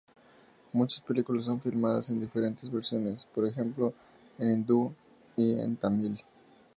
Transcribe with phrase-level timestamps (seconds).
[0.73, 3.93] Muchas películas son filmadas en diferentes versiones, por ejemplo
[4.39, 4.95] en hindú
[5.35, 6.19] y en tamil.